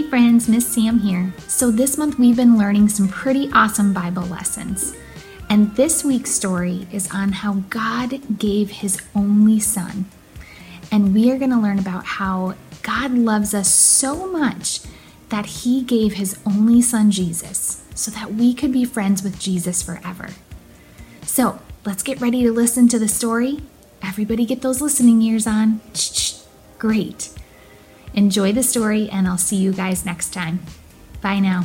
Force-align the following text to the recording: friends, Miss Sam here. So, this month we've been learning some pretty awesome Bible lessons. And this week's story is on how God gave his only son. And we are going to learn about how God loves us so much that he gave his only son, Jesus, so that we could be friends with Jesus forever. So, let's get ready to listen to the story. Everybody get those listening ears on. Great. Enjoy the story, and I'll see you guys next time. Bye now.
friends, 0.00 0.48
Miss 0.48 0.66
Sam 0.66 1.00
here. 1.00 1.34
So, 1.48 1.70
this 1.70 1.98
month 1.98 2.18
we've 2.18 2.34
been 2.36 2.56
learning 2.56 2.88
some 2.88 3.08
pretty 3.08 3.50
awesome 3.52 3.92
Bible 3.92 4.22
lessons. 4.22 4.94
And 5.50 5.76
this 5.76 6.02
week's 6.02 6.30
story 6.30 6.86
is 6.90 7.10
on 7.12 7.32
how 7.32 7.56
God 7.68 8.38
gave 8.38 8.70
his 8.70 9.02
only 9.14 9.60
son. 9.60 10.06
And 10.90 11.14
we 11.14 11.30
are 11.30 11.36
going 11.36 11.50
to 11.50 11.58
learn 11.58 11.78
about 11.78 12.06
how 12.06 12.54
God 12.82 13.12
loves 13.12 13.52
us 13.52 13.70
so 13.70 14.26
much 14.32 14.80
that 15.28 15.44
he 15.44 15.82
gave 15.82 16.14
his 16.14 16.38
only 16.46 16.80
son, 16.80 17.10
Jesus, 17.10 17.84
so 17.94 18.10
that 18.12 18.32
we 18.32 18.54
could 18.54 18.72
be 18.72 18.86
friends 18.86 19.22
with 19.22 19.38
Jesus 19.38 19.82
forever. 19.82 20.30
So, 21.26 21.60
let's 21.84 22.02
get 22.02 22.18
ready 22.18 22.42
to 22.44 22.50
listen 22.52 22.88
to 22.88 22.98
the 22.98 23.08
story. 23.08 23.60
Everybody 24.02 24.46
get 24.46 24.62
those 24.62 24.80
listening 24.80 25.20
ears 25.20 25.46
on. 25.46 25.82
Great. 26.78 27.28
Enjoy 28.14 28.52
the 28.52 28.62
story, 28.62 29.08
and 29.10 29.26
I'll 29.26 29.38
see 29.38 29.56
you 29.56 29.72
guys 29.72 30.04
next 30.04 30.32
time. 30.32 30.60
Bye 31.20 31.40
now. 31.40 31.64